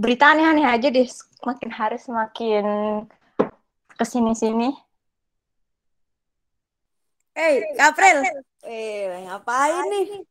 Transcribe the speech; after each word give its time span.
berita 0.00 0.32
aneh-aneh 0.32 0.64
aja 0.64 0.88
deh. 0.88 1.04
Makin 1.44 1.68
hari 1.68 2.00
semakin 2.00 2.64
ke 3.92 4.04
sini-sini. 4.08 4.72
Eh, 7.36 7.76
April. 7.76 8.24
Eh, 8.64 9.28
ngapain 9.28 9.84
nih? 9.92 10.24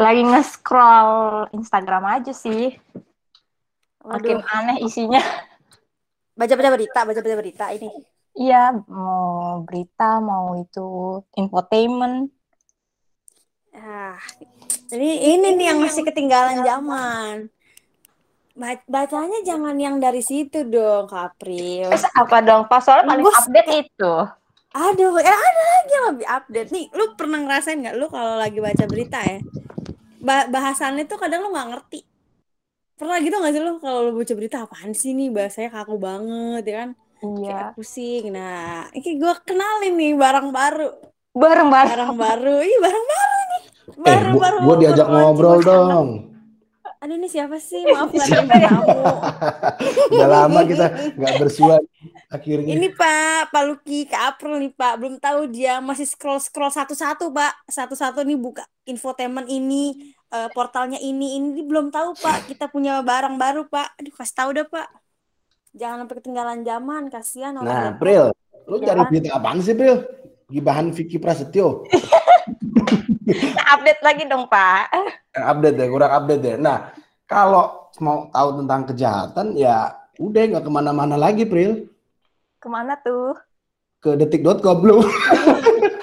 Lagi 0.00 0.22
nge-scroll 0.24 1.52
Instagram 1.52 2.04
aja 2.08 2.32
sih. 2.32 2.72
Makin 4.04 4.40
Waduh. 4.40 4.56
aneh 4.56 4.78
isinya. 4.80 5.20
Baca-baca 6.32 6.70
berita, 6.72 7.00
baca-baca 7.04 7.36
berita 7.36 7.66
ini. 7.76 7.90
Iya, 8.38 8.70
mau 8.86 9.66
berita, 9.66 10.22
mau 10.22 10.54
itu 10.54 11.20
infotainment. 11.34 12.30
Ah, 13.74 14.18
ini 14.94 15.34
ini 15.34 15.48
nih 15.58 15.66
yang 15.74 15.78
masih 15.82 16.06
ketinggalan 16.06 16.62
zaman. 16.62 17.50
Ba- 18.58 18.82
Bacanya 18.84 19.38
jangan 19.40 19.78
yang 19.78 19.96
dari 19.96 20.18
situ 20.18 20.66
dong, 20.66 21.06
Kak 21.06 21.32
April. 21.32 21.88
Terus 21.88 22.06
apa 22.10 22.36
dong? 22.42 22.66
Pas 22.66 22.82
soalnya 22.82 23.06
paling 23.06 23.22
Bos. 23.22 23.38
update 23.38 23.70
itu. 23.78 24.12
Aduh, 24.68 25.14
eh, 25.16 25.30
ada 25.30 25.62
lagi 25.64 25.92
yang 25.92 26.06
lebih 26.12 26.26
update 26.26 26.70
nih. 26.70 26.84
Lu 26.90 27.14
pernah 27.14 27.38
ngerasain 27.38 27.78
nggak 27.78 27.96
lu 27.96 28.06
kalau 28.08 28.34
lagi 28.36 28.58
baca 28.58 28.84
berita 28.84 29.18
ya? 29.22 29.38
Ba- 30.18 30.50
bahasannya 30.50 31.06
tuh 31.06 31.16
kadang 31.16 31.46
lu 31.46 31.54
nggak 31.54 31.68
ngerti. 31.70 32.00
Pernah 32.98 33.16
gitu 33.22 33.38
nggak 33.38 33.52
sih 33.54 33.62
lu 33.62 33.78
kalau 33.78 34.00
lu 34.04 34.18
baca 34.18 34.34
berita 34.34 34.66
apaan 34.66 34.90
sih 34.90 35.14
nih 35.14 35.30
bahasanya 35.30 35.70
kaku 35.72 35.96
banget 35.96 36.62
ya 36.66 36.74
kan? 36.76 36.90
Iya. 37.18 37.46
Kayak 37.46 37.70
pusing. 37.74 38.24
Nah, 38.30 38.90
ini 38.90 39.10
gue 39.16 39.34
kenalin 39.42 39.94
nih 39.94 40.12
barang 40.14 40.48
baru. 40.50 40.88
Bareng-bareng. 41.30 41.94
Barang 41.94 42.14
baru. 42.18 42.54
Ih, 42.58 42.78
barang 42.78 43.06
baru 43.06 43.36
nih. 43.38 43.62
Eh, 43.62 44.02
Baru 44.02 44.30
gua, 44.34 44.42
baru. 44.42 44.56
gua 44.60 44.74
diajak 44.76 45.06
baru 45.06 45.22
ngobrol 45.22 45.58
dong. 45.62 46.08
Aduh 46.98 47.14
ini 47.14 47.30
siapa 47.30 47.62
sih? 47.62 47.78
Maaf 47.94 48.10
nggak 48.10 48.26
terima 48.26 48.56
tamu. 48.58 48.98
Udah 50.14 50.28
lama 50.28 50.60
kita 50.66 50.86
nggak 51.14 51.34
bersua 51.38 51.76
akhirnya. 52.26 52.74
Ini 52.74 52.88
Pak, 52.92 53.54
Pak 53.54 53.62
Luki, 53.64 54.04
Kak 54.04 54.22
April 54.34 54.58
nih 54.58 54.72
Pak. 54.74 54.92
Belum 54.98 55.14
tahu 55.16 55.46
dia 55.46 55.78
masih 55.78 56.04
scroll-scroll 56.04 56.74
satu-satu 56.74 57.30
Pak. 57.30 57.70
Satu-satu 57.70 58.26
nih 58.26 58.34
buka 58.34 58.66
infotainment 58.82 59.46
ini, 59.46 60.14
eh, 60.28 60.48
portalnya 60.50 60.98
ini, 60.98 61.38
ini 61.38 61.62
belum 61.62 61.94
tahu 61.94 62.18
Pak. 62.18 62.50
Kita 62.50 62.66
punya 62.66 62.98
barang 63.00 63.38
baru 63.38 63.70
Pak. 63.70 64.02
Aduh 64.02 64.12
kasih 64.12 64.34
tahu 64.34 64.50
dah 64.58 64.66
Pak. 64.66 64.88
Jangan 65.78 66.02
sampai 66.02 66.16
ketinggalan 66.18 66.58
zaman, 66.66 67.02
kasihan 67.06 67.52
Nah, 67.54 67.62
orang. 67.62 67.86
April, 67.94 68.22
lu 68.66 68.76
Ya. 68.82 68.90
cari 68.90 69.00
berita 69.06 69.28
apaan 69.38 69.62
sih, 69.62 69.76
April? 69.76 70.02
Gibahan 70.48 70.90
Vicky 70.90 71.20
Prasetyo. 71.20 71.84
update 73.74 74.02
lagi 74.02 74.22
dong, 74.24 74.48
Pak. 74.48 74.94
Update 75.36 75.76
ya, 75.76 75.86
kurang 75.88 76.12
update 76.12 76.44
ya. 76.44 76.54
Nah, 76.56 76.78
kalau 77.28 77.92
mau 78.00 78.28
tahu 78.32 78.48
tentang 78.64 78.80
kejahatan, 78.88 79.46
ya 79.56 79.92
udah 80.16 80.42
nggak 80.54 80.64
ke 80.64 80.70
mana-mana 80.72 81.14
lagi, 81.14 81.44
April. 81.44 81.88
Ke 82.58 82.66
mana 82.66 82.96
tuh? 83.00 83.36
Ke 83.98 84.14
detik.com 84.16 84.78
lu. 84.82 85.02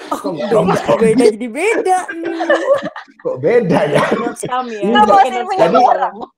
Kok 0.06 0.34
dong? 0.50 0.66
Beda 0.98 1.24
jadi 1.30 1.48
beda. 1.50 1.98
Kok 3.22 3.36
beda 3.42 3.80
ya? 3.90 4.02
Kami 4.46 4.74
ya. 4.80 5.02
Punya 5.42 5.66
Jadi-. 5.70 6.34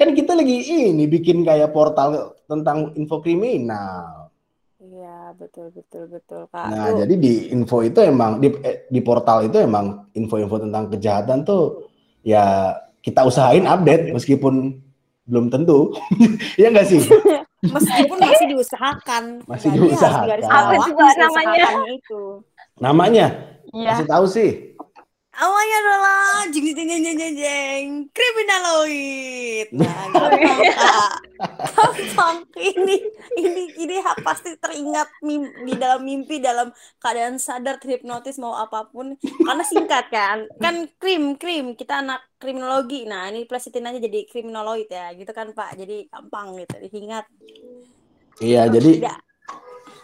Kan 0.00 0.08
kita 0.16 0.32
lagi 0.34 0.56
ini 0.66 1.04
bikin 1.06 1.44
kayak 1.44 1.70
portal 1.70 2.34
tentang 2.48 2.90
info 2.96 3.20
kriminal. 3.20 4.31
Iya, 4.82 5.30
betul 5.38 5.70
betul 5.70 6.10
betul 6.10 6.42
Kak. 6.50 6.66
Nah, 6.68 6.90
Tuh, 6.90 7.06
jadi 7.06 7.14
di 7.14 7.54
info 7.54 7.86
itu 7.86 8.02
emang 8.02 8.42
di 8.42 8.50
eh, 8.66 8.90
di 8.90 8.98
portal 8.98 9.46
itu 9.46 9.62
emang 9.62 10.10
info-info 10.10 10.58
tentang 10.58 10.90
kejahatan 10.90 11.46
tuh 11.46 11.86
ya 12.26 12.74
kita 12.98 13.22
usahain 13.22 13.62
update 13.62 14.10
meskipun 14.10 14.82
belum 15.22 15.54
tentu. 15.54 15.94
Iya 16.58 16.74
enggak 16.74 16.90
sih? 16.90 16.98
meskipun 17.74 18.18
masih 18.18 18.46
diusahakan. 18.50 19.24
Masih 19.46 19.68
Jadi 19.70 19.78
harus 19.78 19.86
diusahakan. 19.94 20.26
garis 20.26 20.46
Apa 20.50 20.74
namanya? 21.14 21.66
itu. 21.86 22.22
Namanya 22.82 23.26
Iya. 23.72 23.88
kasih 23.94 24.08
tahu 24.10 24.26
sih. 24.26 24.50
Awalnya 25.32 25.76
adalah 25.80 26.44
jeng 26.52 26.66
jeng 26.74 26.88
jeng 26.90 27.02
jeng 27.06 27.16
jeng 27.16 27.34
jeng 27.38 27.84
kriminaloid. 28.12 29.68
Nah, 29.72 30.04
kak. 30.76 31.12
Gampang. 31.72 32.36
Ini 32.54 32.96
ini 33.38 33.62
ini 33.78 33.94
pasti 34.22 34.54
teringat 34.56 35.08
mim- 35.24 35.52
di 35.66 35.74
dalam 35.76 36.00
mimpi 36.02 36.38
dalam 36.38 36.70
keadaan 37.02 37.36
sadar 37.36 37.78
terhipnotis 37.82 38.38
mau 38.38 38.54
apa 38.54 38.86
pun 38.88 39.18
karena 39.20 39.64
singkat 39.66 40.08
kan 40.12 40.46
kan 40.58 40.86
krim 40.96 41.34
krim 41.36 41.74
kita 41.74 42.02
anak 42.02 42.22
kriminologi 42.38 43.06
nah 43.06 43.30
ini 43.30 43.46
plesitin 43.46 43.86
aja 43.86 43.98
jadi 44.02 44.26
kriminoloid 44.26 44.90
ya 44.90 45.14
gitu 45.14 45.30
kan 45.30 45.54
pak 45.54 45.78
jadi 45.78 46.06
gampang 46.10 46.58
gitu 46.58 46.74
diingat 46.88 47.26
Iya, 48.42 48.66
jadi 48.66 48.90
tidak 48.98 49.18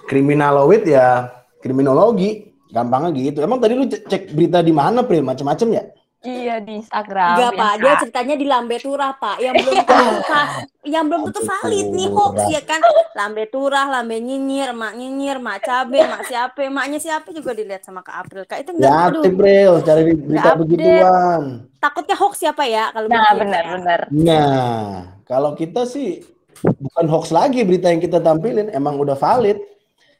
kriminaloid 0.07 0.85
ya 0.87 1.29
kriminologi 1.59 2.49
gampangnya 2.69 3.11
gitu. 3.17 3.39
Emang 3.41 3.59
tadi 3.61 3.73
lu 3.77 3.89
cek, 3.89 4.33
berita 4.37 4.61
di 4.61 4.73
mana, 4.73 5.05
Pril? 5.05 5.25
Macem-macem 5.25 5.69
ya? 5.73 5.85
Iya 6.19 6.59
di 6.59 6.83
Instagram. 6.83 7.31
Enggak 7.33 7.53
pak, 7.53 7.63
biasa. 7.71 7.79
dia 7.79 7.93
ceritanya 8.03 8.35
di 8.35 8.43
Lambe 8.43 8.77
Turah 8.77 9.15
pak, 9.15 9.39
yang 9.39 9.55
belum 9.55 9.75
tentu 9.79 9.95
va- 10.21 10.51
yang 10.83 11.05
belum 11.07 11.21
tentu 11.25 11.41
valid 11.41 11.87
nih 11.89 12.09
hoax 12.11 12.37
ya 12.49 12.63
kan. 12.63 12.81
Lambe 13.15 13.45
Turah, 13.47 13.87
Lambe 13.89 14.19
Nyinyir, 14.19 14.75
Mak 14.75 14.93
Nyinyir, 14.93 15.39
Mak 15.39 15.59
Cabe, 15.63 16.03
Mak 16.03 16.27
siapa, 16.27 16.59
Maknya 16.69 16.99
siapa 16.99 17.31
juga 17.31 17.55
dilihat 17.55 17.87
sama 17.87 18.03
Kak 18.03 18.17
April. 18.19 18.43
Kak 18.45 18.59
itu 18.59 18.71
enggak, 18.73 18.91
Ya, 18.91 18.99
aduh, 19.05 19.23
aktif, 19.23 19.33
Pril, 19.33 19.75
cari 19.81 20.03
berita 20.13 20.51
begituan. 20.55 21.43
takutnya 21.79 22.17
hoax 22.17 22.35
siapa 22.37 22.63
ya 22.67 22.91
kalau 22.91 23.07
Nah, 23.07 23.23
ya, 23.23 23.33
benar-benar. 23.39 24.01
Nah, 24.11 24.83
kalau 25.23 25.55
kita 25.55 25.87
sih 25.87 26.19
bukan 26.59 27.07
hoax 27.07 27.31
lagi 27.31 27.63
berita 27.63 27.87
yang 27.87 28.03
kita 28.03 28.19
tampilin, 28.19 28.67
emang 28.69 28.99
udah 28.99 29.15
valid. 29.15 29.63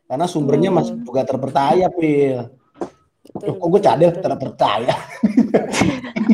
Karena 0.07 0.25
sumbernya 0.25 0.71
Hmm. 0.71 0.79
masih 0.79 0.95
juga 1.03 1.27
terpercaya. 1.27 1.91
Betul, 1.91 2.47
Loh, 3.45 3.55
kok 3.57 3.69
gue 3.69 3.83
cadel 3.83 4.11
terpercaya? 4.15 4.95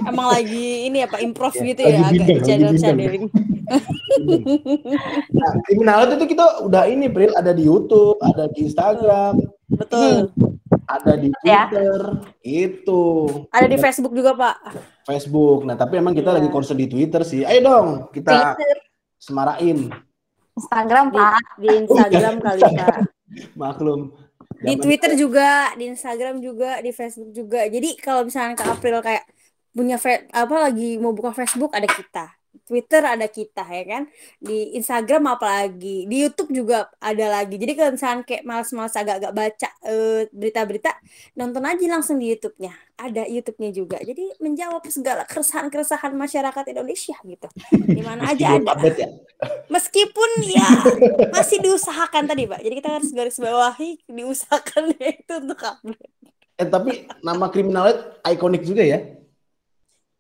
Emang 0.03 0.27
lagi 0.29 0.67
ini 0.87 0.99
ya 0.99 1.07
Pak, 1.07 1.21
improv 1.21 1.55
Ya, 1.55 1.63
gitu 1.65 1.81
ya, 1.81 1.89
agak 1.89 2.03
bindeng, 2.09 2.27
lagi 2.29 2.43
channel 2.43 2.71
bindeng. 2.71 2.83
channeling. 2.83 3.25
Nah, 5.31 5.51
kriminal 5.63 5.99
itu 6.11 6.27
kita 6.27 6.45
udah 6.63 6.85
ini, 6.85 7.07
Pril, 7.07 7.33
ada 7.33 7.51
di 7.51 7.65
YouTube, 7.65 8.19
ada 8.21 8.47
di 8.47 8.59
Instagram, 8.63 9.35
Betul. 9.69 10.31
ada 10.85 11.13
di 11.15 11.29
Ya. 11.43 11.67
Twitter, 11.67 12.01
itu. 12.41 13.03
Ada 13.51 13.67
di 13.67 13.77
Facebook 13.77 14.13
juga 14.13 14.33
Pak. 14.33 14.57
Facebook. 15.05 15.65
Nah, 15.65 15.75
tapi 15.75 15.99
emang 15.99 16.13
kita 16.13 16.31
Iya. 16.31 16.37
lagi 16.39 16.49
concern 16.49 16.77
di 16.77 16.87
Twitter 16.87 17.23
sih. 17.23 17.43
Ayo 17.43 17.61
dong, 17.63 17.89
kita 18.11 18.55
Twitter, 18.55 18.77
semarain. 19.17 19.79
Instagram, 20.55 21.05
Di, 21.09 21.17
Pak. 21.17 21.43
di 21.57 21.69
Instagram 21.81 22.35
kali 22.39 22.61
Pak. 22.63 22.97
Maklum. 23.59 24.15
di 24.57 24.79
Twitter 24.79 25.13
juga, 25.15 25.75
di 25.75 25.91
Instagram 25.91 26.39
juga, 26.39 26.79
di 26.79 26.89
Facebook 26.89 27.35
juga. 27.35 27.67
Jadi 27.67 27.99
kalau 27.99 28.25
misalnya 28.25 28.55
ke 28.55 28.65
April 28.65 29.03
kayak 29.03 29.27
punya 29.75 29.99
apa 30.31 30.57
lagi 30.57 30.97
mau 31.03 31.11
buka 31.11 31.35
Facebook 31.35 31.75
ada 31.75 31.91
kita. 31.91 32.31
Twitter 32.65 33.03
ada 33.03 33.27
kita 33.29 33.67
ya 33.67 33.85
kan. 33.85 34.03
Di 34.39 34.79
Instagram 34.79 35.37
apalagi. 35.37 36.07
Di 36.07 36.17
YouTube 36.25 36.55
juga 36.55 36.89
ada 37.03 37.27
lagi. 37.29 37.59
Jadi 37.59 37.73
kalau 37.75 37.91
misalnya 37.93 38.23
kayak 38.25 38.45
males-males 38.47 38.95
agak-agak 38.95 39.33
baca 39.35 39.69
eh, 39.85 40.23
berita-berita, 40.31 40.91
nonton 41.35 41.67
aja 41.67 41.85
langsung 41.91 42.17
di 42.23 42.31
YouTube-nya. 42.33 42.73
Ada 42.95 43.27
YouTube-nya 43.27 43.71
juga. 43.75 43.99
Jadi 44.01 44.39
menjawab 44.39 44.87
segala 44.89 45.27
keresahan-keresahan 45.27 46.15
masyarakat 46.15 46.65
Indonesia 46.71 47.17
gitu. 47.27 47.49
Di 47.75 48.03
mana 48.07 48.31
Meski 48.31 48.47
aja 48.47 48.47
ada. 48.57 48.89
ya. 48.95 49.09
Meskipun 49.69 50.31
ya 50.47 50.69
masih 51.35 51.59
diusahakan 51.61 52.25
tadi, 52.31 52.47
Pak. 52.49 52.61
Jadi 52.63 52.75
kita 52.81 52.91
harus 52.97 53.11
garis 53.11 53.37
bawahi 53.37 53.99
diusahakan 54.09 54.95
itu 55.21 55.35
untuk 55.43 55.59
update. 55.59 56.13
Eh, 56.55 56.69
tapi 56.71 57.11
nama 57.19 57.51
kriminalnya 57.51 58.15
ikonik 58.31 58.63
juga 58.63 58.87
ya. 58.87 59.03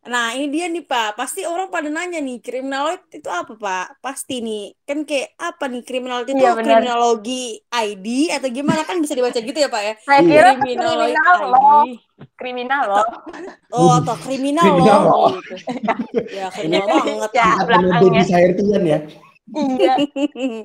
Nah, 0.05 0.37
ini 0.37 0.47
dia 0.49 0.69
nih, 0.69 0.85
Pak. 0.85 1.17
Pasti 1.17 1.43
orang 1.43 1.69
pada 1.69 1.89
nanya 1.89 2.21
nih, 2.21 2.37
kriminaloid 2.39 3.09
itu 3.09 3.25
apa, 3.27 3.57
Pak? 3.57 3.87
Pasti 3.99 4.39
nih. 4.39 4.77
Kan 4.85 5.03
kayak 5.03 5.33
apa 5.35 5.65
nih 5.65 5.81
kriminaloid 5.81 6.29
itu 6.29 6.37
Iya, 6.37 6.53
benar. 6.53 6.85
kriminologi 6.85 7.45
ID 7.65 8.07
atau 8.31 8.49
gimana 8.49 8.85
kan 8.85 9.01
bisa 9.01 9.13
dibaca 9.13 9.37
gitu 9.37 9.57
ya, 9.57 9.69
Pak 9.69 9.83
ya? 9.83 9.95
Saya 9.99 10.21
Iya. 10.21 10.29
kira 10.29 10.51
Kriminaloid 10.61 11.13
kriminal 11.17 11.35
ID. 11.35 11.49
loh. 11.49 11.85
Kriminal 12.37 12.83
loh. 12.85 13.07
Oh, 13.71 13.93
atau 13.97 14.17
kriminal, 14.19 14.65
Kriminal 14.67 14.99
loh 15.01 15.09
loh. 15.09 15.31
gitu. 15.33 15.55
Ya, 16.31 16.47
kriminal 16.53 16.87
banget. 17.01 17.31
Ya, 17.33 17.49
belakangnya. 17.59 18.23
Sairtian 18.23 18.83
ya. 18.85 18.99
Iya. 19.47 19.95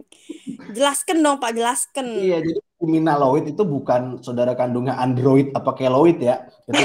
jelaskan 0.75 1.17
dong, 1.19 1.37
Pak, 1.37 1.51
jelaskan. 1.51 2.05
Iya, 2.11 2.37
jadi 2.39 2.59
kriminaloid 2.75 3.45
itu 3.47 3.63
bukan 3.63 4.19
saudara 4.19 4.51
kandungnya 4.53 4.95
android 4.95 5.51
apa 5.51 5.71
keloid 5.73 6.19
ya. 6.19 6.43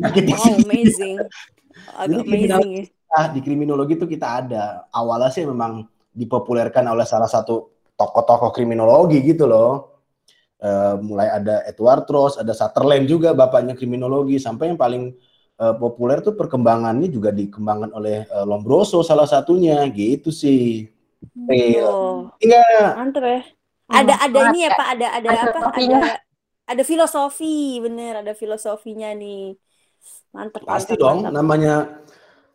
Wow, 0.00 0.16
sini. 0.24 0.64
amazing. 0.64 1.16
Agak 1.96 2.24
Jadi 2.24 2.30
amazing 2.30 2.70
ya. 2.72 2.84
Nah, 3.10 3.26
di 3.34 3.40
kriminologi 3.42 3.98
itu 3.98 4.06
kita 4.06 4.26
ada. 4.46 4.86
Awalnya 4.94 5.30
sih 5.34 5.42
memang 5.42 5.82
dipopulerkan 6.14 6.86
oleh 6.86 7.02
salah 7.02 7.26
satu 7.26 7.70
tokoh-tokoh 7.98 8.54
kriminologi 8.54 9.18
gitu 9.26 9.50
loh. 9.50 9.98
Eh, 10.60 10.94
mulai 11.00 11.32
ada 11.32 11.64
Edward 11.66 12.04
Ross, 12.12 12.36
ada 12.36 12.52
Sutherland 12.52 13.08
juga 13.08 13.32
bapaknya 13.32 13.72
kriminologi, 13.72 14.36
sampai 14.36 14.70
yang 14.70 14.78
paling 14.78 15.16
eh, 15.58 15.74
populer 15.80 16.20
tuh 16.20 16.36
perkembangannya 16.36 17.08
juga 17.08 17.32
dikembangkan 17.32 17.90
oleh 17.96 18.28
eh, 18.28 18.44
Lombroso 18.46 19.00
salah 19.00 19.26
satunya 19.26 19.82
gitu 19.90 20.28
sih. 20.28 20.86
Iya. 21.48 21.88
Oh, 21.88 22.28
Enggak. 22.40 22.92
mantep 22.96 23.24
ya. 23.24 23.40
Hmm, 23.90 23.96
Ada 24.04 24.14
ada 24.22 24.38
ini 24.52 24.58
ya. 24.62 24.70
Pak, 24.70 24.88
ada 24.94 25.06
ada 25.18 25.28
apa? 25.34 25.58
Ada 25.74 26.00
ada 26.70 26.82
filosofi, 26.86 27.82
bener, 27.82 28.22
ada 28.22 28.32
filosofinya 28.38 29.10
nih. 29.16 29.58
Mantep, 30.30 30.62
Pasti 30.62 30.94
mantep, 30.94 31.02
dong, 31.02 31.18
mantep. 31.26 31.34
namanya 31.34 31.74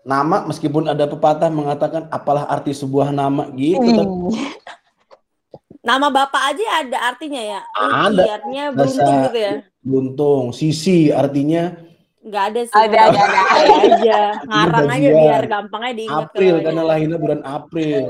nama 0.06 0.46
meskipun 0.48 0.88
ada 0.88 1.10
pepatah 1.10 1.50
mengatakan 1.52 2.08
apalah 2.14 2.48
arti 2.48 2.72
sebuah 2.72 3.12
nama 3.12 3.50
gitu. 3.58 3.82
tapi 3.82 4.38
Ih, 4.38 4.54
Nama 5.86 6.08
Bapak 6.10 6.42
aja 6.50 6.66
ada 6.82 6.98
artinya 7.14 7.42
ya? 7.42 7.62
Ada. 7.78 8.42
Artinya 8.42 8.64
beruntung 8.74 9.18
gitu 9.30 9.38
ya? 9.38 9.54
Buntung, 9.86 10.44
sisi 10.50 11.14
artinya 11.14 11.78
Nggak 12.26 12.44
ada 12.50 12.62
sih. 12.66 12.74
Ada, 12.74 12.98
ada, 13.06 13.20
ada. 13.22 13.42
Ada 13.54 13.74
aja. 13.86 14.20
Ngarang 14.50 14.88
aja 14.90 15.10
biar 15.14 15.44
gampangnya 15.46 15.94
diingat. 15.94 16.26
April 16.26 16.56
karena 16.66 16.82
lahirnya 16.82 17.20
bulan 17.22 17.42
April. 17.46 18.06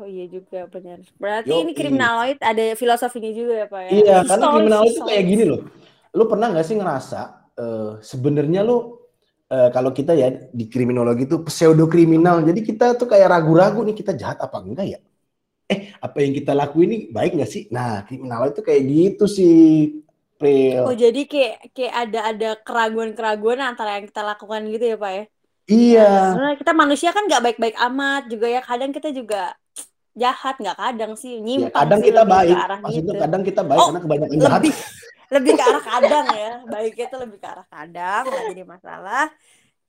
Oh 0.00 0.08
iya 0.08 0.24
juga 0.32 0.64
benar. 0.72 1.04
Berarti 1.20 1.52
Yoi. 1.52 1.60
ini 1.68 1.72
kriminaloid 1.76 2.40
ada 2.40 2.72
filosofinya 2.72 3.30
juga 3.36 3.52
ya 3.62 3.66
Pak 3.68 3.80
ya? 3.84 3.90
Iya, 3.92 4.16
karena 4.24 4.46
Historis, 4.48 4.56
kriminal 4.56 4.82
itu 4.88 5.00
kayak 5.04 5.24
gini 5.28 5.44
loh. 5.44 5.60
Lu 6.16 6.24
pernah 6.24 6.46
nggak 6.50 6.66
sih 6.66 6.76
ngerasa 6.80 7.20
eh, 7.58 7.92
sebenarnya 8.02 8.60
lu 8.66 8.98
eh, 9.50 9.68
kalau 9.74 9.90
kita 9.94 10.12
ya 10.14 10.28
di 10.50 10.64
kriminologi 10.70 11.26
itu 11.28 11.42
pseudo 11.46 11.86
kriminal. 11.90 12.42
Jadi 12.42 12.60
kita 12.62 12.94
tuh 12.98 13.06
kayak 13.10 13.28
ragu-ragu 13.30 13.80
nih 13.86 13.96
kita 13.96 14.12
jahat 14.14 14.38
apa 14.40 14.58
enggak 14.62 14.86
ya? 14.96 15.00
Eh, 15.70 15.92
apa 15.96 16.20
yang 16.20 16.32
kita 16.36 16.52
lakuin 16.52 16.90
ini 16.92 16.98
baik 17.08 17.40
nggak 17.40 17.50
sih? 17.50 17.62
Nah, 17.72 18.04
kriminal 18.04 18.52
itu 18.52 18.60
kayak 18.60 18.82
gitu 18.84 19.24
sih, 19.24 20.04
April. 20.44 20.80
Oh 20.84 20.96
jadi 20.96 21.20
kayak 21.24 21.56
kayak 21.72 21.94
ada 21.94 22.20
ada 22.28 22.50
keraguan-keraguan 22.60 23.64
antara 23.64 23.96
yang 23.96 24.06
kita 24.10 24.20
lakukan 24.20 24.60
gitu 24.68 24.84
ya 24.92 24.96
Pak 25.00 25.12
ya? 25.16 25.24
Iya. 25.64 26.10
Sebenarnya 26.28 26.56
kita 26.60 26.72
manusia 26.76 27.10
kan 27.16 27.24
nggak 27.24 27.42
baik-baik 27.48 27.76
amat 27.88 28.22
juga 28.28 28.46
ya. 28.52 28.60
Kadang 28.60 28.90
kita 28.92 29.08
juga 29.14 29.56
jahat 30.14 30.54
nggak 30.60 30.76
kadang 30.78 31.12
sih 31.16 31.40
Ya, 31.40 31.42
nyimpang 31.42 31.72
kadang 31.88 32.00
sih 32.04 32.06
kita 32.12 32.22
lebih 32.22 32.34
baik. 32.36 32.56
Maksudnya 32.84 33.14
gitu. 33.14 33.22
kadang 33.24 33.42
kita 33.42 33.62
baik 33.64 33.80
Oh, 33.80 33.86
karena 33.88 34.00
kebanyakan 34.04 34.36
jahat. 34.36 34.62
Lebih 35.34 35.52
ke 35.58 35.62
arah 35.62 35.82
kadang 35.82 36.26
ya 36.30 36.52
baiknya 36.70 37.04
itu 37.10 37.16
lebih 37.18 37.38
ke 37.42 37.48
arah 37.50 37.66
kadang 37.66 38.22
nggak 38.30 38.44
jadi 38.54 38.62
masalah 38.64 39.26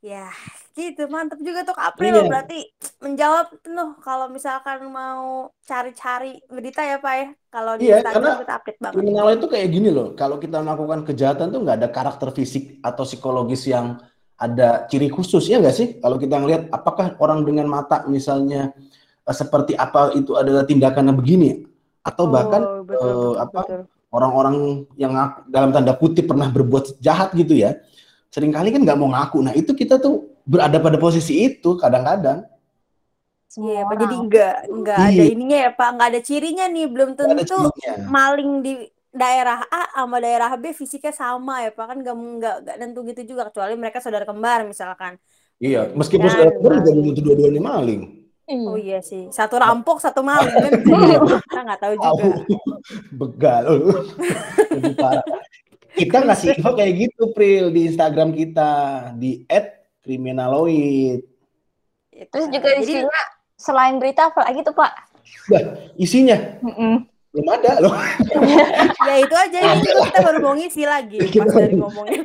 ya 0.06 0.30
gitu 0.78 1.10
mantep 1.10 1.40
juga 1.42 1.66
tuh 1.66 1.74
April 1.80 2.14
Iya. 2.14 2.30
berarti 2.30 2.60
menjawab 3.02 3.46
tuh 3.66 3.90
kalau 4.06 4.28
misalkan 4.30 4.86
mau 4.94 5.50
cari-cari 5.66 6.46
berita 6.46 6.86
ya 6.86 7.02
Pak 7.02 7.14
ya 7.18 7.28
kalau 7.50 7.74
di 7.80 7.90
Iya, 7.90 8.06
Instagram 8.06 8.22
karena 8.22 8.42
kita 8.44 8.54
update 8.60 8.80
banget 8.84 8.96
Kriminal 9.02 9.28
itu 9.34 9.48
kayak 9.50 9.70
gini 9.72 9.90
loh. 9.90 10.08
Kalau 10.14 10.38
kita 10.38 10.58
melakukan 10.62 11.00
kejahatan 11.10 11.48
tuh 11.50 11.60
nggak 11.66 11.78
ada 11.82 11.90
karakter 11.90 12.30
fisik 12.38 12.64
atau 12.86 13.02
psikologis 13.02 13.66
yang 13.66 13.98
ada 14.38 14.86
ciri 14.92 15.10
khusus 15.10 15.48
ya 15.50 15.58
nggak 15.58 15.74
sih? 15.74 15.88
Kalau 15.98 16.22
kita 16.22 16.36
ngelihat 16.38 16.64
apakah 16.70 17.16
orang 17.18 17.42
dengan 17.48 17.66
mata 17.66 18.06
misalnya 18.06 18.76
eh, 19.26 19.36
seperti 19.36 19.74
apa 19.74 20.14
itu 20.14 20.38
adalah 20.38 20.68
tindakannya 20.70 21.16
begini 21.18 21.66
atau 22.06 22.30
bahkan 22.30 22.62
Oh, 22.62 22.84
betul, 22.86 23.00
betul, 23.00 23.32
apa 23.42 23.60
betul. 23.66 23.82
Orang-orang 24.16 24.88
yang 24.96 25.12
ngaku- 25.12 25.44
dalam 25.52 25.70
tanda 25.76 25.94
kutip 26.00 26.26
pernah 26.32 26.48
berbuat 26.48 27.04
jahat 27.04 27.36
gitu 27.36 27.54
ya. 27.60 27.76
Seringkali 28.32 28.72
kan 28.72 28.82
nggak 28.84 29.00
mau 29.00 29.12
ngaku. 29.12 29.44
Nah 29.44 29.54
itu 29.56 29.76
kita 29.76 30.00
tuh 30.00 30.32
berada 30.48 30.80
pada 30.80 30.96
posisi 30.96 31.44
itu 31.44 31.76
kadang-kadang. 31.76 32.48
Iya, 33.56 33.88
orang. 33.88 34.00
Jadi 34.04 34.16
nggak 34.28 34.56
nggak 34.68 34.98
ada 35.00 35.24
Iya. 35.24 35.32
ininya 35.32 35.58
ya 35.64 35.72
Pak, 35.72 35.90
nggak 35.96 36.08
ada 36.12 36.22
cirinya 36.24 36.66
nih, 36.68 36.86
belum 36.92 37.10
tentu 37.16 37.60
maling 38.12 38.52
di 38.60 38.74
daerah 39.16 39.64
A 39.72 40.04
sama 40.04 40.20
daerah 40.20 40.52
B 40.60 40.76
fisiknya 40.76 41.16
sama 41.16 41.64
ya 41.64 41.72
Pak 41.72 41.86
kan 41.88 41.98
nggak 42.04 42.16
nggak 42.20 42.56
nggak 42.68 42.78
tentu 42.84 43.00
gitu 43.08 43.22
juga 43.32 43.48
kecuali 43.48 43.80
mereka 43.80 44.04
saudara 44.04 44.28
kembar 44.28 44.68
misalkan. 44.68 45.16
Iya, 45.56 45.96
meskipun 45.96 46.28
kan, 46.28 46.32
saudara 46.36 46.52
kembar 46.52 46.72
juga 46.84 46.92
belum 46.92 47.06
tentu 47.16 47.22
dua-duanya 47.24 47.62
maling. 47.64 48.02
Ih, 48.46 48.62
Oh 48.62 48.78
iya 48.78 49.02
sih, 49.02 49.26
satu 49.30 49.58
rampok 49.58 49.98
satu 49.98 50.22
maling 50.22 50.54
kan 50.54 50.70
jadi. 50.70 51.18
kita 51.50 51.62
nggak 51.66 51.82
tahu 51.82 51.94
juga. 51.98 52.30
begal 53.12 53.64
lebih 54.74 54.94
parah. 54.96 55.26
Kita 55.92 56.18
ngasih 56.22 56.54
info 56.54 56.72
kayak 56.72 56.94
gitu, 56.94 57.32
Pril, 57.32 57.72
di 57.72 57.90
Instagram 57.90 58.30
kita 58.32 58.72
di 59.16 59.42
@kriminaloid. 60.00 61.26
Terus 62.12 62.48
juga 62.48 62.70
Jadi 62.70 62.84
isinya 62.86 63.22
selain 63.56 63.98
berita 63.98 64.30
apa 64.30 64.46
lagi 64.46 64.62
tuh 64.62 64.72
Pak? 64.72 64.92
Bah, 65.48 65.64
isinya 65.96 66.38
Mm-mm. 66.62 67.02
belum 67.32 67.48
ada 67.50 67.72
loh. 67.80 67.96
ya 69.08 69.16
itu 69.18 69.36
aja 69.36 69.58
ini 69.58 69.82
juga 69.82 70.02
kita 70.06 70.20
baru 70.22 70.38
mau 70.40 70.54
ngisi 70.54 70.84
lagi 70.86 71.18
Kita 71.18 71.44
pas 71.44 71.56
dari 71.58 71.74
baru- 71.74 71.82
ngomongin. 71.82 72.20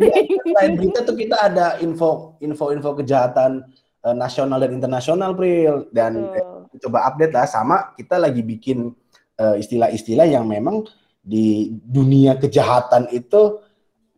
Selain 0.44 0.72
berita 0.76 0.98
tuh 1.00 1.16
kita 1.16 1.36
ada 1.40 1.66
info 1.80 2.36
info-info 2.38 2.90
kejahatan 2.94 3.64
eh, 4.06 4.16
nasional 4.16 4.58
dan 4.62 4.72
internasional, 4.76 5.30
Pril. 5.38 5.88
Dan 5.92 6.30
eh, 6.32 6.44
Tuh. 6.44 6.88
coba 6.88 7.08
update 7.10 7.34
lah 7.34 7.46
sama 7.48 7.92
kita 7.98 8.16
lagi 8.20 8.42
bikin 8.44 8.92
eh, 9.40 9.56
istilah-istilah 9.62 10.26
yang 10.28 10.46
memang 10.46 10.84
di 11.20 11.68
dunia 11.72 12.40
kejahatan 12.40 13.12
itu 13.12 13.60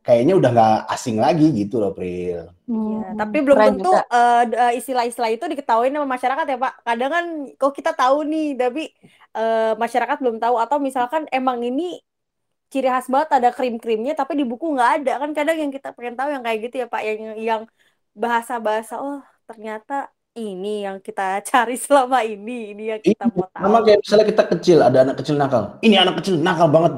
kayaknya 0.06 0.34
udah 0.38 0.50
nggak 0.54 0.76
asing 0.94 1.16
lagi 1.18 1.46
gitu 1.54 1.78
loh, 1.82 1.92
Pril. 1.94 2.50
Iya, 2.66 3.06
Hmm, 3.12 3.18
tapi 3.20 3.36
belum 3.44 3.56
keren 3.58 3.74
tentu 3.76 3.90
eh, 3.92 4.42
eh, 4.48 4.72
istilah-istilah 4.78 5.30
itu 5.34 5.44
diketahui 5.52 5.88
sama 5.92 6.08
masyarakat 6.08 6.46
ya 6.46 6.56
Pak. 6.58 6.72
Kadang 6.86 7.10
kan 7.16 7.24
kok 7.60 7.72
kita 7.78 7.90
tahu 7.92 8.16
nih, 8.32 8.46
tapi 8.58 8.80
eh, 9.36 9.72
masyarakat 9.82 10.16
belum 10.22 10.36
tahu 10.42 10.54
atau 10.62 10.78
misalkan 10.80 11.22
emang 11.30 11.58
ini 11.62 12.00
ciri 12.72 12.88
khas 12.88 13.06
banget 13.12 13.30
ada 13.36 13.48
krim-krimnya 13.56 14.12
tapi 14.20 14.32
di 14.40 14.44
buku 14.50 14.66
nggak 14.74 14.90
ada 15.04 15.12
kan 15.22 15.30
kadang 15.36 15.56
yang 15.62 15.72
kita 15.76 15.88
pengen 15.96 16.14
tahu 16.18 16.28
yang 16.34 16.42
kayak 16.46 16.58
gitu 16.64 16.76
ya 16.82 16.86
Pak 16.88 17.02
yang 17.04 17.20
yang 17.48 17.62
bahasa-bahasa 18.22 18.94
oh 19.04 19.20
ternyata 19.52 20.08
ini 20.32 20.88
yang 20.88 20.96
kita 21.04 21.40
cari 21.50 21.76
selama 21.76 22.24
ini 22.24 22.72
ini 22.72 22.84
yang 22.96 23.00
kita 23.04 23.28
mau 23.28 23.44
tahu. 23.52 23.62
Sama 23.68 23.78
kayak 23.84 23.98
misalnya 24.00 24.26
kita 24.32 24.44
kecil, 24.56 24.78
ada 24.80 24.98
anak 25.04 25.16
kecil 25.20 25.36
nakal. 25.36 25.62
Ini 25.84 25.96
anak 26.00 26.14
kecil 26.24 26.34
nakal 26.40 26.68
banget. 26.72 26.94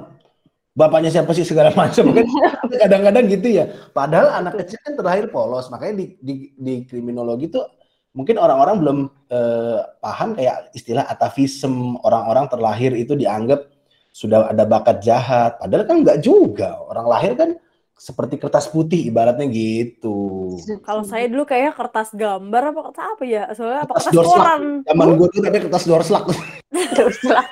Bapaknya 0.74 1.10
siapa 1.10 1.30
sih 1.34 1.46
segala 1.46 1.70
macam 1.78 2.14
kan? 2.14 2.26
Kadang-kadang 2.82 3.24
gitu 3.30 3.48
ya. 3.50 3.64
Padahal 3.90 4.38
anak 4.38 4.62
kecil 4.62 4.78
kan 4.82 4.94
terlahir 4.94 5.26
polos. 5.30 5.66
Makanya 5.70 5.94
di, 5.98 6.06
di, 6.22 6.34
di 6.54 6.74
kriminologi 6.86 7.50
tuh 7.50 7.66
mungkin 8.14 8.38
orang-orang 8.38 8.76
belum 8.78 8.98
eh, 9.30 9.78
paham 9.98 10.38
kayak 10.38 10.70
istilah 10.74 11.06
atavisme. 11.06 11.98
Orang-orang 12.02 12.46
terlahir 12.50 12.94
itu 12.94 13.18
dianggap 13.18 13.66
sudah 14.14 14.50
ada 14.50 14.62
bakat 14.66 15.02
jahat. 15.02 15.58
Padahal 15.58 15.86
kan 15.86 15.96
enggak 16.02 16.18
juga. 16.22 16.78
Orang 16.86 17.06
lahir 17.10 17.34
kan 17.34 17.58
seperti 17.94 18.37
kertas 18.37 18.67
putih 18.67 19.06
ibaratnya 19.06 19.46
gitu. 19.46 20.50
Kalau 20.82 21.06
saya 21.06 21.31
dulu 21.31 21.46
kayak 21.46 21.79
kertas 21.79 22.11
gambar 22.12 22.75
apa 22.75 22.81
kertas 22.91 23.06
apa 23.06 23.23
ya? 23.25 23.43
Soalnya 23.55 23.87
apa 23.87 23.93
Kertas 23.96 24.05
kertas 24.11 24.17
doorslak. 24.19 24.38
koran. 24.43 24.62
Zaman 24.85 25.08
gue 25.14 25.29
tuh 25.31 25.41
tapi 25.41 25.58
kertas 25.62 25.85
doorslak 25.87 26.25
Terus 26.99 27.19
lah. 27.25 27.46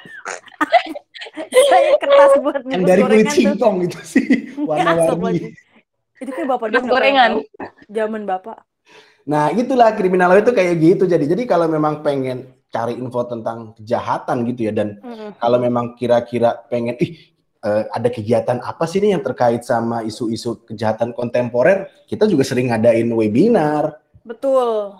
Saya 1.48 1.90
kertas 1.96 2.32
buat 2.42 2.56
yang 2.68 2.82
dari 2.84 3.02
kulit 3.02 3.28
singkong 3.30 3.74
gitu 3.86 3.98
sih. 4.02 4.26
Warna-warni. 4.68 5.54
Itu 6.18 6.30
kayak 6.30 6.48
bapak 6.50 6.66
dia 6.68 6.74
Kertas 6.78 6.90
gorengan. 6.90 7.30
Zaman 7.88 8.22
bapak. 8.26 8.58
Nah, 9.22 9.54
itulah 9.54 9.94
kriminal 9.94 10.34
itu 10.34 10.50
kayak 10.50 10.74
gitu. 10.82 11.06
Jadi, 11.06 11.30
jadi 11.30 11.42
kalau 11.46 11.70
memang 11.70 12.02
pengen 12.02 12.58
cari 12.74 12.98
info 12.98 13.22
tentang 13.22 13.70
kejahatan 13.78 14.42
gitu 14.50 14.66
ya, 14.66 14.72
dan 14.74 14.98
kalau 15.38 15.62
memang 15.62 15.94
kira-kira 15.94 16.58
pengen, 16.66 16.98
ih, 16.98 17.31
eh, 17.64 17.84
ada 17.90 18.08
kegiatan 18.10 18.58
apa 18.60 18.84
sih 18.90 18.98
nih 19.02 19.16
yang 19.18 19.24
terkait 19.24 19.62
sama 19.62 20.02
isu-isu 20.02 20.62
kejahatan 20.68 21.14
kontemporer, 21.14 21.88
kita 22.10 22.26
juga 22.26 22.42
sering 22.46 22.70
ngadain 22.70 23.08
webinar. 23.10 24.02
Betul. 24.22 24.98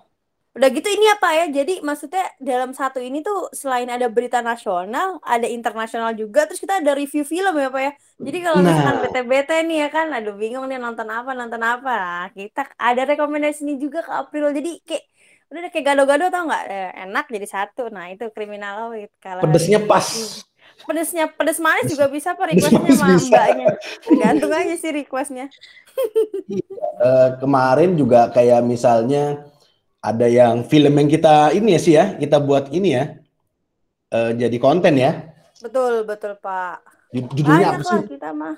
Udah 0.53 0.69
gitu 0.69 0.85
ini 0.85 1.09
apa 1.09 1.33
ya? 1.33 1.45
Jadi 1.49 1.81
maksudnya 1.81 2.29
dalam 2.37 2.77
satu 2.77 3.01
ini 3.01 3.25
tuh 3.25 3.49
selain 3.57 3.89
ada 3.89 4.05
berita 4.13 4.45
nasional, 4.45 5.17
ada 5.25 5.49
internasional 5.49 6.13
juga, 6.13 6.45
terus 6.45 6.61
kita 6.61 6.77
ada 6.85 6.93
review 6.93 7.25
film 7.25 7.57
ya 7.57 7.73
Pak 7.73 7.81
ya. 7.81 7.93
Jadi 8.21 8.39
kalau 8.45 8.61
misalkan 8.61 8.97
Nah. 9.01 9.03
bete-bete 9.05 9.57
nih 9.65 9.79
ya 9.85 9.89
kan, 9.89 10.13
aduh 10.13 10.37
bingung 10.37 10.69
nih 10.69 10.77
nonton 10.77 11.09
apa, 11.09 11.33
nonton 11.33 11.63
apa. 11.65 11.93
Nah, 12.05 12.27
kita 12.37 12.69
ada 12.77 13.03
rekomendasi 13.09 13.65
ini 13.65 13.81
juga 13.81 14.05
ke 14.05 14.13
April. 14.13 14.53
Jadi 14.53 14.71
kayak 14.85 15.05
udah 15.53 15.61
kayak 15.73 15.85
gado-gado 15.89 16.25
tau 16.29 16.45
nggak? 16.49 16.65
Eh, 16.69 16.91
enak 17.09 17.25
jadi 17.33 17.47
satu. 17.49 17.89
Nah 17.89 18.13
itu 18.13 18.25
kriminaloid. 18.37 19.09
Kalau 19.25 19.41
Pedesnya 19.49 19.81
pas. 19.89 20.05
ini. 20.13 20.52
Pedesnya 20.83 21.25
pedes 21.31 21.59
manis 21.63 21.93
juga 21.93 22.07
bisa 22.11 22.35
Pedes 22.35 22.59
requestnya 22.59 22.93
sama 22.97 23.17
mbaknya. 23.29 23.67
Tergantung 24.03 24.53
aja 24.53 24.75
sih 24.75 24.91
requestnya. 24.91 25.47
Eh, 27.03 27.29
kemarin 27.43 27.95
juga 27.99 28.31
kayak 28.31 28.63
misalnya 28.67 29.47
ada 30.03 30.27
yang 30.27 30.67
film 30.67 30.95
yang 30.99 31.09
kita 31.11 31.55
ini 31.55 31.79
ya 31.79 31.81
sih 31.81 31.95
ya, 31.95 32.05
kita 32.19 32.43
buat 32.43 32.71
ini 32.75 32.89
ya, 32.99 33.05
eh, 34.11 34.31
jadi 34.35 34.57
konten 34.59 34.95
ya. 34.99 35.11
Betul, 35.63 36.03
betul 36.03 36.35
Pak. 36.43 36.83
Jud- 37.15 37.33
Judulnya 37.39 37.71
Banyak 37.71 37.83
apa 37.83 37.93
sih? 38.03 38.03
kita 38.11 38.29
mah. 38.35 38.57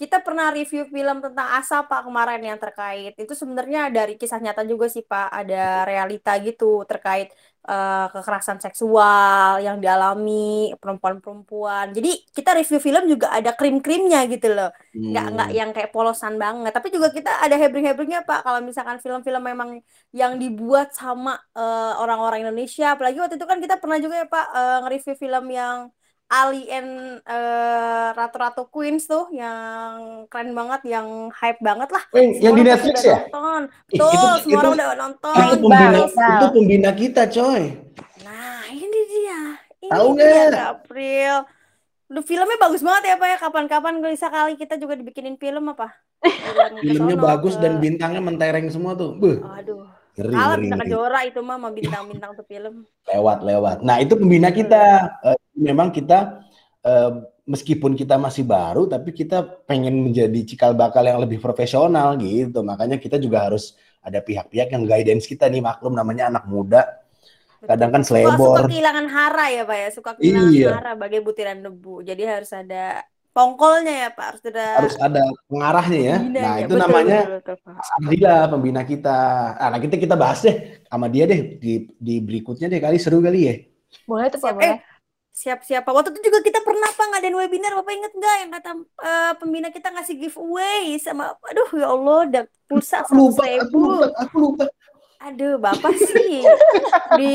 Kita 0.00 0.20
pernah 0.20 0.52
review 0.52 0.84
film 0.92 1.16
tentang 1.24 1.48
asap 1.56 1.88
Pak 1.88 2.00
kemarin 2.04 2.40
yang 2.44 2.58
terkait. 2.60 3.16
Itu 3.16 3.32
sebenarnya 3.32 3.88
dari 3.88 4.20
kisah 4.20 4.36
nyata 4.44 4.62
juga 4.68 4.86
sih 4.92 5.00
Pak. 5.00 5.26
Ada 5.32 5.88
realita 5.88 6.30
gitu 6.44 6.84
terkait 6.84 7.32
eh, 7.68 8.06
kekerasan 8.12 8.58
seksual 8.64 9.58
yang 9.64 9.76
dialami 9.80 10.68
perempuan-perempuan. 10.80 11.96
Jadi 11.96 12.08
kita 12.36 12.50
review 12.58 12.78
film 12.86 13.02
juga 13.12 13.26
ada 13.32 13.50
krim-krimnya 13.56 14.18
gitu 14.32 14.52
loh. 14.52 14.68
Nggak 15.08 15.24
nggak 15.34 15.48
Hmm. 15.48 15.58
yang 15.58 15.70
kayak 15.74 15.90
polosan 15.96 16.34
banget. 16.42 16.70
Tapi 16.76 16.88
juga 16.94 17.08
kita 17.16 17.30
ada 17.44 17.56
hebring-hebringnya 17.56 18.20
Pak. 18.28 18.38
Kalau 18.44 18.60
misalkan 18.68 18.98
film-film 19.04 19.42
memang 19.50 19.70
yang 20.12 20.32
dibuat 20.42 20.92
sama 20.92 21.40
eh, 21.56 21.92
orang-orang 22.02 22.44
Indonesia, 22.44 22.92
apalagi 22.94 23.16
waktu 23.22 23.36
itu 23.40 23.46
kan 23.48 23.58
kita 23.64 23.74
pernah 23.82 23.98
juga 24.02 24.14
ya 24.22 24.26
Pak 24.28 24.44
eh, 24.56 24.76
nge-review 24.84 25.14
film 25.22 25.44
yang 25.50 25.76
Alien 26.26 26.86
eh, 27.22 28.08
Ratu-Ratu 28.10 28.66
Queens 28.66 29.06
tuh 29.06 29.30
yang 29.30 30.26
keren 30.26 30.50
banget, 30.52 30.82
yang 30.84 31.30
hype 31.30 31.62
banget 31.62 31.86
lah. 31.88 32.02
Eh, 32.10 32.34
Semua 32.34 32.42
yang 32.42 32.54
di 32.54 32.62
Netflix 32.66 32.96
ya? 33.00 33.18
nonton. 33.22 33.60
Betul, 33.86 34.10
itu- 34.10 34.38
semua 34.42 34.50
itu- 34.50 34.58
orang 34.58 34.74
udah 34.74 34.98
nonton. 34.98 35.34
Itu 35.38 35.56
pembina, 35.60 35.98
Iqbal. 36.02 36.34
itu 36.34 36.46
pembina 36.50 36.90
kita, 36.90 37.22
coy. 37.30 37.62
Nah, 38.20 38.60
ini 38.68 39.00
dia. 39.06 39.40
Ini 39.78 39.90
Tahu 39.92 40.08
dia 40.18 40.74
April. 40.74 41.34
Duh, 42.06 42.22
filmnya 42.22 42.58
bagus 42.58 42.82
banget 42.82 43.02
ya 43.04 43.14
Pak 43.16 43.28
ya. 43.28 43.36
Kapan-kapan 43.38 43.94
bisa 44.00 44.26
kali 44.26 44.54
kita 44.54 44.74
juga 44.74 44.94
dibikinin 44.94 45.34
film 45.34 45.70
apa? 45.70 45.94
Filmnya 46.76 47.14
bagus 47.16 47.54
ke- 47.54 47.62
dan 47.62 47.78
bintangnya 47.78 48.18
mentereng 48.18 48.66
semua 48.66 48.94
tuh. 48.94 49.14
Beuh, 49.14 49.42
Aduh. 49.54 49.86
ngeri, 50.14 50.32
Kalah 50.32 50.56
bintang 50.56 50.80
kejora 50.82 51.20
itu 51.22 51.38
mah 51.38 51.54
sama 51.54 51.70
bintang-bintang 51.70 52.30
tuh 52.34 52.46
film. 52.46 52.82
Lewat, 53.06 53.38
lewat. 53.42 53.76
Nah, 53.82 53.98
itu 53.98 54.14
pembina 54.14 54.50
kita. 54.50 55.06
Eh, 55.24 55.38
memang 55.58 55.88
kita 55.92 56.44
eh, 56.86 57.12
meskipun 57.46 57.94
kita 57.98 58.16
masih 58.20 58.44
baru, 58.46 58.86
tapi 58.90 59.10
kita 59.14 59.42
pengen 59.68 60.02
menjadi 60.06 60.40
cikal 60.46 60.72
bakal 60.76 61.02
yang 61.06 61.18
lebih 61.22 61.38
profesional 61.42 62.16
gitu. 62.20 62.60
Makanya 62.62 62.96
kita 63.02 63.16
juga 63.22 63.46
harus 63.50 63.74
ada 64.02 64.22
pihak-pihak 64.22 64.70
yang 64.74 64.84
guidance 64.86 65.26
kita 65.26 65.46
nih, 65.50 65.62
maklum 65.64 65.94
namanya 65.98 66.30
anak 66.30 66.44
muda. 66.46 66.82
Kadang 67.66 67.90
kan 67.94 68.02
Suka, 68.10 68.30
suka 68.44 68.60
selebor. 68.60 68.66
kehilangan 68.68 69.06
hara 69.14 69.42
ya 69.56 69.62
Pak 69.68 69.76
ya. 69.82 69.88
Suka 69.96 70.10
kehilangan 70.18 70.54
Iya. 70.54 70.68
hara 70.72 70.90
bagai 71.02 71.20
butiran 71.26 71.58
debu. 71.64 71.90
Jadi 72.08 72.22
harus 72.32 72.50
ada 72.60 73.02
pongkolnya 73.34 73.92
ya 74.02 74.08
Pak. 74.16 74.26
Harus 74.30 74.42
ada 74.50 74.62
Harus 74.76 74.94
ada 75.00 75.22
pengarahnya 75.50 75.98
ya. 76.10 76.16
pembinanya. 76.18 76.42
Nah, 76.44 76.54
itu 76.62 76.72
Betul, 76.74 76.80
namanya 76.84 77.18
betul, 77.18 78.46
pembina 78.52 78.82
kita. 78.90 79.10
Ah, 79.60 79.68
nah, 79.72 79.80
kita 79.84 79.96
kita 80.04 80.14
bahas 80.18 80.38
deh 80.46 80.56
sama 80.90 81.06
dia 81.14 81.24
deh 81.30 81.40
di 81.62 81.70
di 82.06 82.14
berikutnya 82.26 82.66
deh 82.72 82.80
kali 82.82 82.96
seru 83.00 83.18
kali 83.26 83.38
ya. 83.48 83.54
Boleh 84.08 84.26
tuh 84.32 84.40
Pak, 84.44 84.52
Siap, 84.58 84.58
boleh. 84.58 84.76
Siap-siap 85.36 85.84
Pak. 85.84 85.92
Waktu 85.92 86.08
itu 86.16 86.32
juga 86.32 86.40
kita 86.40 86.64
pernah 86.64 86.88
Pak 86.88 87.06
ngadain 87.12 87.36
webinar. 87.36 87.76
Bapak 87.76 87.92
inget 87.92 88.12
nggak 88.16 88.36
yang 88.40 88.50
kata 88.56 88.70
eh, 89.04 89.32
pembina 89.36 89.68
kita 89.68 89.92
ngasih 89.92 90.16
giveaway 90.16 90.96
sama, 90.96 91.36
aduh 91.44 91.68
ya 91.76 91.86
Allah, 91.92 92.18
ada 92.24 92.40
pulsa 92.64 93.04
Aku 93.04 93.12
lupa, 93.12 93.44
aku 93.44 93.76
lupa, 93.76 94.06
aku 94.16 94.36
lupa. 94.40 94.64
Aduh, 95.16 95.56
Bapak 95.60 95.96
sih 95.96 96.44
di 97.20 97.32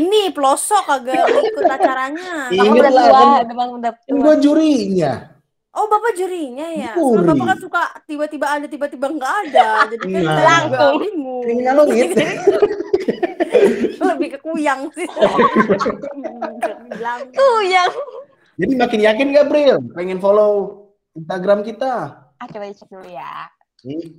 ini 0.00 0.32
pelosok 0.32 0.82
kagak 0.88 1.24
ikut 1.24 1.64
acaranya. 1.68 2.48
Ingat 2.48 2.72
udah 2.72 2.92
lah, 2.92 3.40
memang 3.44 3.68
udah 3.80 3.92
gua 4.08 4.34
jurinya. 4.40 5.34
Oh, 5.74 5.90
Bapak 5.90 6.14
jurinya 6.14 6.70
ya. 6.70 6.94
Juri. 6.94 7.26
Bapak 7.26 7.44
kan 7.50 7.58
suka 7.58 7.82
tiba-tiba 8.06 8.46
ada, 8.46 8.66
tiba-tiba 8.70 9.10
nggak 9.10 9.32
ada. 9.50 9.90
Jadi 9.90 10.06
kan 10.06 10.22
Nah. 10.22 10.38
Langsung. 10.46 10.96
bingung. 11.02 11.42
Kriminologis. 11.42 12.08
Lebih 14.00 14.28
ke 14.34 14.38
kuyang 14.42 14.90
sih. 14.94 15.08
Bilang. 16.90 17.20
Tuh 17.30 17.60
yang. 17.64 17.92
Jadi 18.54 18.72
makin 18.78 19.00
yakin 19.02 19.26
gak 19.34 19.48
Bril? 19.50 19.78
Pengen 19.92 20.22
follow 20.22 20.86
Instagram 21.14 21.66
kita. 21.66 22.24
Ah, 22.38 22.46
coba 22.46 22.70
dicek 22.70 22.90
dulu 22.90 23.08
ya. 23.08 23.48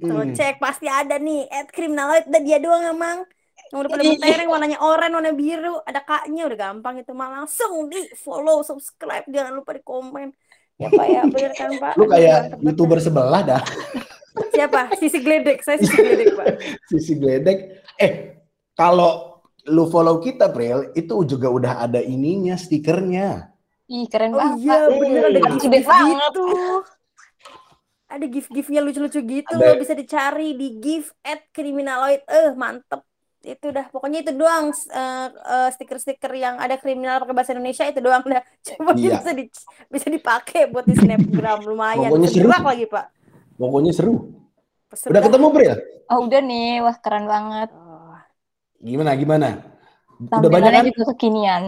Tuh 0.02 0.24
cek 0.36 0.60
pasti 0.60 0.92
ada 0.92 1.16
nih. 1.20 1.48
At 1.48 1.72
kriminaloid 1.72 2.28
udah 2.28 2.42
dia 2.44 2.58
doang 2.60 2.84
emang. 2.86 3.24
Yang 3.72 3.80
udah 3.82 3.90
pada 3.90 4.04
mentereng 4.06 4.50
warnanya 4.52 4.78
oranye, 4.78 5.16
warna 5.16 5.32
biru, 5.34 5.82
ada 5.88 6.04
kaknya 6.06 6.46
udah 6.46 6.60
gampang 6.60 7.02
itu 7.02 7.12
mah 7.18 7.34
langsung 7.34 7.90
di 7.90 7.98
follow, 8.14 8.62
subscribe, 8.62 9.26
jangan 9.26 9.58
lupa 9.58 9.74
di 9.74 9.82
komen. 9.82 10.30
Ya 10.78 10.92
Pak 10.92 11.08
ya, 11.08 11.22
bener 11.26 11.52
kan 11.56 11.72
Pak? 11.80 11.96
Lu 11.98 12.06
kayak 12.06 12.62
youtuber 12.62 13.00
sebelah 13.02 13.42
dah. 13.42 13.64
Siapa? 14.54 14.94
Sisi 15.00 15.24
Gledek, 15.24 15.64
saya 15.64 15.80
Sisi 15.82 15.98
Gledek 15.98 16.36
Pak. 16.36 16.46
Sisi 16.92 17.14
Gledek. 17.18 17.58
Eh, 17.96 18.35
kalau 18.76 19.40
lu 19.66 19.88
follow 19.88 20.20
kita, 20.20 20.46
Bril, 20.48 20.94
itu 20.94 21.16
juga 21.26 21.50
udah 21.50 21.74
ada 21.82 21.98
ininya, 21.98 22.54
stikernya. 22.54 23.50
Ih, 23.86 24.06
keren 24.06 24.32
Oh 24.32 24.38
banget. 24.38 24.62
iya, 24.62 24.78
bener 24.90 25.24
ada 25.24 25.40
Hmm. 25.40 25.48
gift-gift 25.50 25.66
Gede 25.66 25.80
banget. 25.84 26.18
gitu. 26.22 26.46
Ada 28.06 28.26
gift-giftnya 28.28 28.82
lucu-lucu 28.82 29.20
gitu 29.20 29.52
Ada. 29.52 29.66
loh, 29.66 29.76
bisa 29.76 29.94
dicari 29.94 30.54
di 30.54 30.78
gift 30.78 31.18
at 31.22 31.42
kriminaloid. 31.50 32.22
Eh, 32.24 32.54
mantep. 32.54 33.02
Itu 33.42 33.70
dah, 33.70 33.86
pokoknya 33.88 34.22
itu 34.22 34.32
doang 34.32 34.70
eh, 34.74 35.28
eh, 35.30 35.70
stiker-stiker 35.70 36.34
yang 36.34 36.58
ada 36.58 36.78
kriminal 36.78 37.18
pakai 37.20 37.34
bahasa 37.34 37.54
Indonesia 37.54 37.86
itu 37.86 38.00
doang 38.00 38.22
dah. 38.24 38.42
Coba 38.68 38.94
Iya. 38.94 39.18
bisa 39.18 39.32
di, 39.32 39.44
bisa 39.88 40.08
dipakai 40.08 40.66
buat 40.68 40.84
di 40.84 40.94
snapgram 40.94 41.62
lumayan. 41.64 42.10
Pokoknya 42.10 42.30
seru. 42.30 42.50
lagi 42.50 42.86
pak. 42.86 43.06
Pokoknya 43.56 43.92
seru. 43.92 44.16
Seru 44.92 45.10
Udah 45.10 45.22
dah. 45.22 45.28
ketemu, 45.28 45.48
Bril? 45.50 45.74
Oh, 46.08 46.20
udah 46.24 46.42
nih. 46.42 46.72
Wah, 46.82 46.98
keren 46.98 47.26
banget. 47.26 47.70
Gimana, 48.82 49.12
gimana? 49.16 49.48
Udah 50.20 50.50
banyak 50.50 50.72
Tampilannya 50.72 50.82
kan? 50.82 50.90
juga 50.92 51.06
kekinian. 51.16 51.64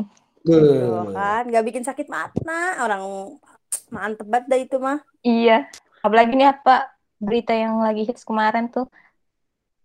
tuh 0.48 0.56
Tuh. 0.64 1.12
kan, 1.12 1.44
nggak 1.48 1.66
bikin 1.68 1.84
sakit 1.84 2.08
mata. 2.08 2.80
Orang 2.80 3.36
mantep 3.92 4.28
banget 4.28 4.46
dah 4.48 4.60
itu 4.60 4.78
mah. 4.80 5.00
Iya. 5.24 5.68
Apalagi 6.00 6.34
nih 6.40 6.56
apa 6.56 6.88
berita 7.20 7.52
yang 7.52 7.84
lagi 7.84 8.08
hits 8.08 8.24
kemarin 8.24 8.72
tuh. 8.72 8.88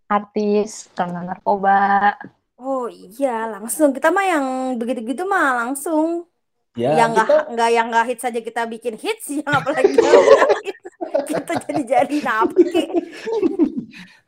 Artis 0.06 0.92
kena 0.92 1.24
narkoba. 1.24 2.14
Oh 2.62 2.86
iya, 2.86 3.50
langsung 3.50 3.90
kita 3.90 4.14
mah 4.14 4.22
yang 4.22 4.46
begitu-gitu 4.78 5.26
mah 5.26 5.66
langsung. 5.66 6.30
Ya, 6.72 6.96
yang 6.96 7.12
nggak 7.12 7.28
kita 7.28 7.36
nggak 7.52 7.70
yang 7.74 7.86
nggak 7.92 8.06
hits 8.08 8.22
saja 8.24 8.40
kita 8.40 8.62
bikin 8.64 8.96
hits 8.96 9.28
yang 9.28 9.52
apalagi 9.60 9.92
kita 11.28 11.52
jadi 11.68 11.82
jadi 11.84 12.16
apa 12.24 12.56
kek 12.64 12.88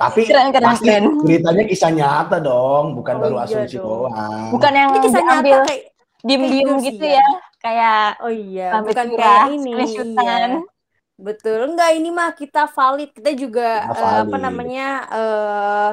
tapi 0.01 0.21
Keren, 0.27 0.49
keren, 0.55 0.65
pasti 0.65 0.87
keren. 0.87 1.05
beritanya 1.25 1.63
kisah 1.71 1.91
nyata 1.99 2.37
dong, 2.43 2.85
bukan 2.99 3.17
Oh, 3.17 3.21
baru 3.23 3.37
iya 3.45 3.45
asumsi 3.45 3.77
dong. 3.77 3.87
doang. 3.87 4.51
Bukan 4.53 4.73
yang 4.81 4.91
ini 4.91 4.99
kisah 5.05 5.23
nyata 5.25 5.43
diambil 5.43 5.57
kayak 5.67 5.83
diem-diem 6.27 6.69
kayak 6.69 6.85
gitu 6.87 7.05
Indosiar. 7.05 7.17
ya. 7.19 7.27
Kayak 7.65 7.97
oh 8.21 8.33
iya 8.33 8.63
bukan 8.85 9.07
kayak 9.19 9.43
ini 9.55 9.71
iya 9.89 10.61
betul 11.27 11.59
enggak 11.71 11.91
ini 11.97 12.09
mah 12.11 12.31
kita 12.35 12.67
valid 12.77 13.09
kita 13.17 13.31
juga 13.43 13.63
Kita 13.79 13.93
eh, 13.95 14.17
apa 14.27 14.37
valid. 14.37 14.45
namanya 14.45 14.83
eh 15.15 15.89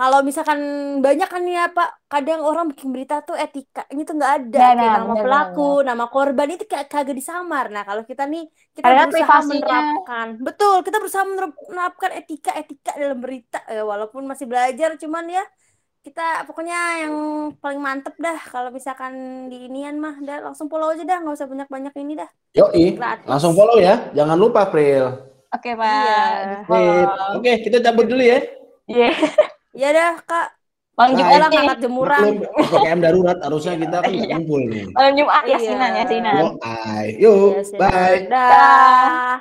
kalau 0.00 0.18
misalkan 0.28 0.60
banyak 1.04 1.28
kan 1.34 1.42
ya 1.56 1.62
Pak, 1.76 1.88
kadang 2.12 2.40
orang 2.48 2.64
bikin 2.72 2.88
berita 2.94 3.14
tuh 3.28 3.36
etikanya 3.44 4.02
tuh 4.08 4.14
nggak 4.18 4.32
ada, 4.38 4.60
Nah, 4.60 4.72
kayak 4.76 4.92
nah, 4.92 4.96
nama 4.96 5.14
bener, 5.14 5.24
pelaku, 5.24 5.62
nama 5.88 6.04
korban 6.14 6.48
itu 6.54 6.64
kayak 6.72 6.86
kagak 6.92 7.16
disamar. 7.20 7.64
Nah 7.74 7.82
kalau 7.88 8.02
kita 8.10 8.22
nih 8.32 8.42
kita 8.76 8.86
Padahal 8.86 9.06
berusaha 9.12 9.36
privasinya. 9.36 9.80
menerapkan, 10.00 10.26
betul 10.46 10.74
kita 10.86 10.96
berusaha 11.02 11.24
menerap- 11.30 11.58
menerapkan 11.70 12.10
etika-etika 12.20 12.90
dalam 13.02 13.18
berita, 13.24 13.58
ya, 13.74 13.82
walaupun 13.92 14.22
masih 14.30 14.46
belajar, 14.50 14.90
cuman 15.02 15.24
ya 15.36 15.42
kita 16.06 16.22
pokoknya 16.48 16.78
yang 17.04 17.14
paling 17.62 17.80
mantep 17.86 18.14
dah 18.24 18.38
kalau 18.52 18.70
misalkan 18.78 19.12
di 19.52 19.56
inian 19.68 19.96
mah, 20.04 20.16
dah 20.26 20.36
langsung 20.46 20.66
follow 20.72 20.88
aja 20.94 21.04
dah, 21.10 21.18
nggak 21.22 21.36
usah 21.38 21.48
banyak-banyak 21.52 21.94
ini 22.02 22.12
dah. 22.20 22.30
Yoi, 22.58 22.86
Gratis. 22.96 23.26
langsung 23.30 23.52
follow 23.58 23.78
ya. 23.78 24.10
Jangan 24.16 24.38
lupa, 24.42 24.66
April. 24.66 25.02
Oke, 25.54 25.70
Iya. 25.74 25.78
Pak. 25.80 26.30
Di-follow. 26.50 27.30
Oke, 27.38 27.50
kita 27.64 27.78
cabut 27.84 28.06
dulu 28.10 28.22
ya. 28.22 28.38
Iya. 28.90 29.10
Ya 29.70 29.88
dah 29.90 30.18
kak, 30.22 30.48
Malam 30.98 31.10
Nah, 31.10 31.18
Jumat 31.18 31.30
lah 31.32 31.38
nih. 31.40 31.56
ngangkat 31.56 31.78
jemuran. 31.80 32.22
PPKM 32.60 32.98
darurat 33.00 33.38
harusnya 33.46 33.72
kita 33.78 33.96
kan 34.04 34.10
nggak 34.10 34.28
Iya. 34.28 34.36
kumpul 34.36 34.60
nih. 34.68 34.84
Malam 34.92 35.12
Jumat 35.16 35.42
Iya. 35.42 35.52
yasinan, 35.56 35.90
yasinan. 35.96 36.34
Yo, 36.36 36.48
bye. 36.60 37.08
Yuk, 37.16 37.50
Iya, 37.56 37.62
bye. 37.80 38.18
Dah. 38.28 39.40